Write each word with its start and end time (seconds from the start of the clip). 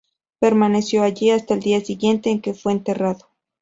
Permaneció 0.39 1.03
allí 1.03 1.29
hasta 1.29 1.53
el 1.53 1.59
día 1.59 1.79
siguiente 1.85 2.31
en 2.31 2.41
que 2.41 2.55
fue 2.55 2.71
enterrado. 2.71 3.27